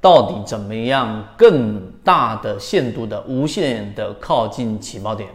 [0.00, 5.28] 到底怎么样更大的限度的无限的靠近起爆点？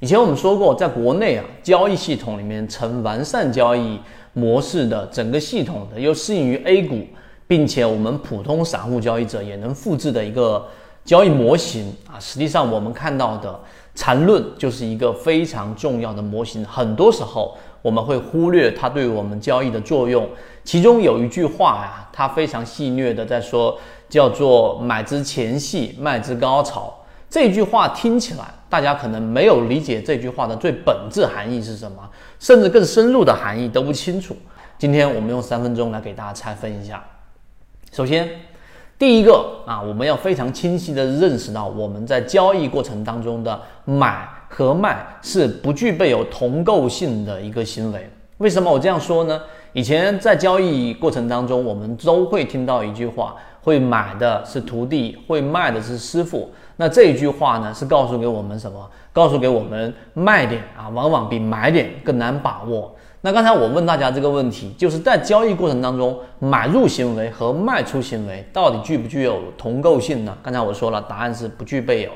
[0.00, 4.00] 以前我们说过，在国内啊，交易系统里面成完善交易
[4.32, 7.04] 模式的整个系统的，又适应于 A 股，
[7.46, 10.66] 并且我们普通散户交易者也能复制的一个
[11.04, 13.60] 交易模型啊，实际上我们看到的
[13.94, 17.56] 缠论就是一个非常重要的模型，很多时候。
[17.80, 20.28] 我们会忽略它对我们交易的作用。
[20.64, 23.78] 其中有一句话呀，它非常戏谑的在说，
[24.08, 26.94] 叫做“买之前戏，卖之高潮”。
[27.28, 31.98] 这句话听起来，大家可能没有理解这句话的最本质含义是什么，
[32.38, 34.36] 甚至更深入的含义都不清楚。
[34.78, 37.04] 今天我们用三分钟来给大家拆分一下。
[37.92, 38.28] 首先，
[38.98, 44.28] 第一个啊，我们要非常清晰的认识到，我们在交易过程当中的买。
[44.50, 48.10] 和卖是不具备有同构性的一个行为。
[48.38, 49.38] 为什么我这样说呢？
[49.74, 53.36] 以前在交易过程当中，我们都会听到一句话：
[53.68, 56.50] 会买的是徒弟，会卖的是师傅。
[56.76, 58.90] 那这一句话呢，是告诉给我们什么？
[59.12, 62.96] 告诉给我们卖点啊，往往比买点更难把握。
[63.20, 70.34] 那刚才我问大家这个问题，就是在交易过程当中，买入行为和卖出行为到底具不具有同构性呢？
[70.42, 72.10] 刚才我说了，答案是不具备有。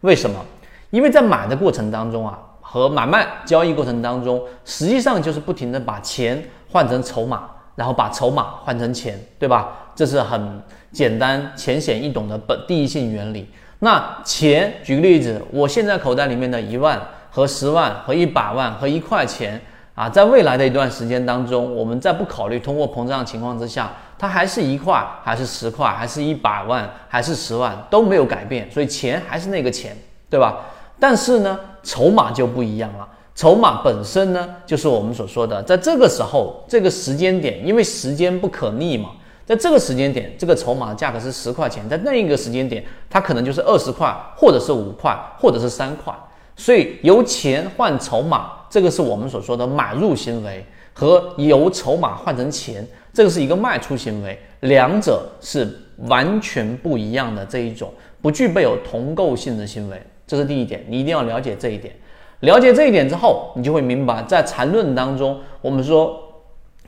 [0.00, 0.44] 为什么？
[0.90, 9.68] 因为在买的过程当中啊，和买卖交易过程当中，实际上就是不停的把钱换成筹码，然后把筹码换成钱，对吧？
[9.94, 10.60] 这是很
[10.90, 13.48] 简单、浅显易懂的本第一性原理。
[13.78, 19.60] 那钱，举个例子，我现在口袋里面的一万和十万和一百万和一块钱
[19.94, 29.96] 啊，在未来的一段时间当中，我们在不考虑通货膨胀情况之下，它还是一块，还是十块，还是一百万，还是十万都没有改变，所以钱还是那个钱，
[30.30, 30.58] 对吧？
[30.98, 33.06] 但是呢，筹码就不一样了。
[33.36, 39.10] 筹码本身呢，就是我们所说的，在这个时候、这个时间点，因为时间不可逆嘛，
[39.44, 46.14] 在这个时间点，这个筹码的价格是十块钱，在那一个时间点，它可能就是二十块，或者是五块，或者是三块。
[46.56, 50.64] 所以由钱换筹码，这个是我们所说的买入行为，
[50.94, 52.82] 和由筹码换成钱，
[53.12, 57.92] 这个是一个卖出行为，两者是完全不一样的这一种，
[58.22, 60.02] 不具备有同构性的行为。
[60.26, 61.94] 这是第一点，你一定要了解这一点。
[62.40, 66.20] 了解这一点之后，你就会明白，在缠论当中，我们说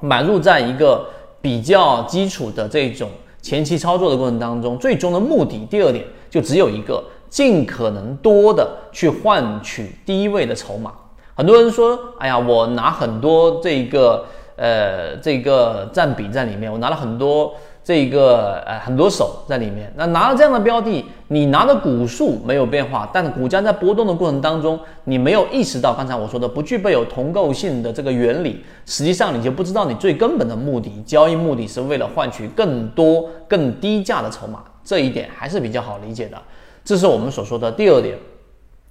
[0.00, 1.06] 买入在一个
[1.40, 3.08] 比较基础的这种
[3.40, 10.92] 前期操作的过程当中，最终的目的，第二点就只有一个，尽可能多的去换取低位的筹码。
[11.34, 14.26] 很多人说，哎呀，我拿很多这个
[14.56, 17.54] 呃这个占比在里面，我拿了很多。
[17.88, 36.36] 这一个呃很多手在里面，那拿了这样的标的，你拿的股数没有变化，但股价在波动的过程当中，你没有意识到刚才我说的不具备有同构性的这个原理，实际上你就不知道你最根本的目的，交易目的是为了换取更多更低价的筹码，这一点还是比较好理解的。
[36.84, 38.18] 这是我们所说的第二点，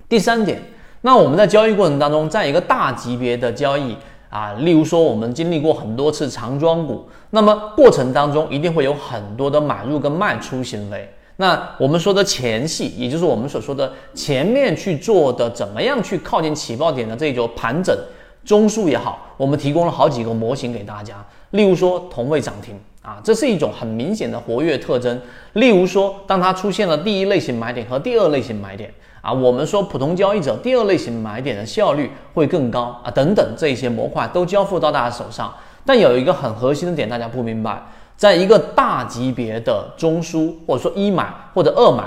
[0.10, 0.60] 第三点，
[1.02, 3.96] 那我们在交易过程当中，在一个大级别的交易。
[4.30, 11.10] 啊，例如说，我们经历过很多次长庄股，那么过程当中一定会有很多的买入跟卖出行为。
[11.38, 17.96] 那我们说的前戏，也就是我们所说的前面去做的，怎么样去靠近起爆点的这种盘整
[18.44, 21.24] 中枢也好，我们提供了好几个模型给大家。
[21.52, 25.22] 例如说，同位涨停啊，这是一种很明显的活跃特征。
[25.54, 28.94] 例如说，当它出现了第一类型买点和第二类型买点。
[29.28, 35.54] 啊，我们说普通交易者第二类型买点的效率会更高啊，等等这些模块都交付到大家手上。
[35.86, 37.84] 但有一个很核心的点，大家不明白，
[38.16, 42.06] 在一个大级别的中枢或者说一买或者二买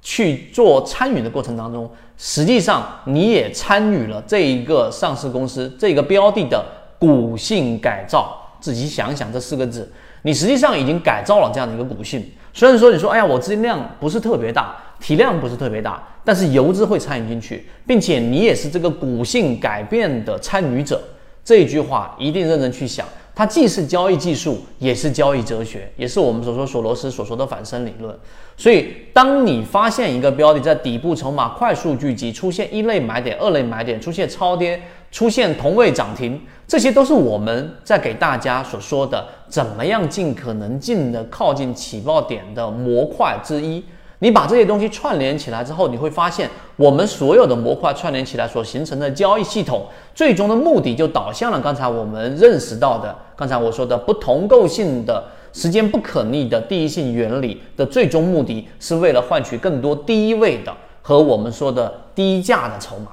[0.00, 6.64] 去做参与的过程当中，实际上你也参与了这一个上市公司这个标的的
[6.96, 8.38] 股性改造。
[8.60, 9.90] 自己想想这四个字，
[10.22, 12.24] 你实际上已经改造了这样的一个股性。
[12.52, 14.74] 虽然说你说，哎呀，我资金量不是特别大。
[15.00, 21.02] 体量不是特别大，但是游资会参与进去，并且你也是这个股性改变的参与者。
[21.44, 23.04] 这一句话一定认真去想，
[23.34, 28.14] 它既是交易技术，也是交易哲学，也是我们所说索罗斯所说的反身理论。
[28.58, 34.80] 所以，当你发现一个标的在底部筹码快速聚集，出现一类买点、二类买点，出现超跌，
[35.10, 36.38] 出现同位涨停，
[36.68, 43.82] 这些都是我们在给大家所说的怎么样尽可能近的靠近起爆点的模块之一。
[44.22, 49.84] 你把这些东西串联起来之后，你会发现，我们所有的模块串联起来所形成的交易系统，
[50.14, 60.72] 最终的目的就导向了刚才我们认识到的，刚才我说的不同构性的时间不可逆的第一性原理的最终目的，是为了换取更多低位的
[61.02, 63.10] 和我们说的低价的筹码。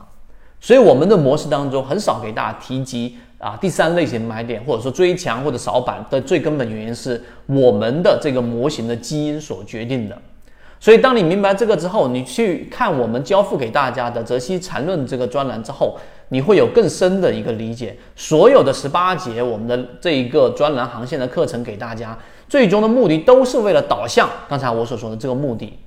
[0.61, 10.15] 所以我们的模式当中很少给大家提及啊第三类型买点，或者说追强或者扫板的最根本原因是我们的这个模型的基因所决定的。
[10.81, 15.97] 所以，当你明白这个之后，你去看我们交付给大家的《泽西缠论》这个专栏之后，
[16.29, 17.93] 你会有更深的一个理解。
[18.15, 22.17] 所有的十八节我们的这一个专栏航线的课程给大家，
[22.47, 25.77] 最终的目的都是为了导向刚才我所说的这个目的。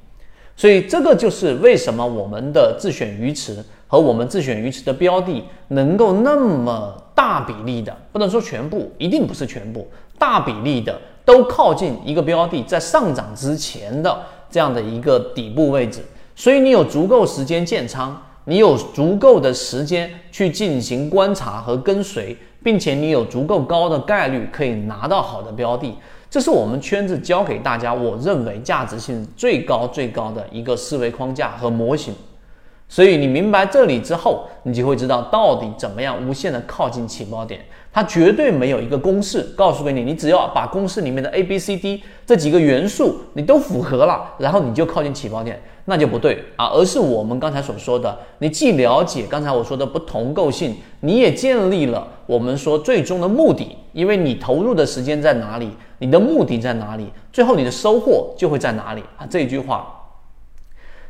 [0.54, 14.14] 所以，这个就是为什么我们的自选鱼池和我们自选鱼池的标的能够那么大比例的，不能说全部，一定不是全部，大比例的都靠近一个标的在上涨之前的。
[14.52, 16.04] 这样的一个底部位置，
[16.36, 18.14] 所以你有足够时间建仓，
[18.44, 25.96] 你有足够的时间去进行观察和跟随，并且你有足够高的概率可以拿到好的标的，
[26.30, 32.14] 这是我们圈子教给大家，我认为价值性最高最高的一个思维框架和模型。
[32.92, 37.58] 所以你明白这里之后，你就会知道到底怎么样无限的靠近起爆点。
[37.90, 46.66] 它绝对没有一个公式告诉给你，你只要把公式里面的 A、B、C、D 这几个元素你都符合了，然后你就靠近起爆点，那就不对啊。
[46.66, 59.24] 而是我们刚才所说的，你既了解刚才我说的不同构性，你也建立了我们说最终的目的，因为你投入的时间在哪里，你的目的在哪里，最后你的收获就会在哪里啊。
[59.30, 59.98] 这一句话。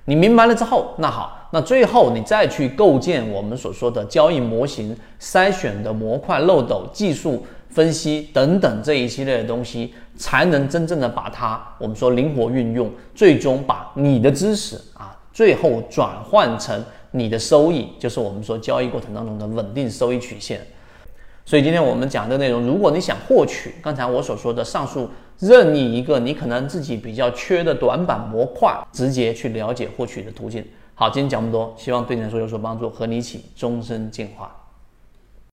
[0.04, 20.58] 你明白了之后，那好，那最后你再去构建我们所说的交易模型、筛选的模块、漏斗、技术分析等等这一系列的东西，才能真正的把它我们说灵活运用，最终把你的知识啊，最后转换成你的收益，就是我们说交易过程当中的稳定收益曲线。
[21.44, 30.64] 所以今天我们讲的内容，如果你想获取刚才我所说的上述任意一个你可能自己比较缺的短板模块，直接去了解获取的途径。
[30.94, 34.54] 好，今天讲这么多，希望对你来说有所帮助，和你一起终身进化。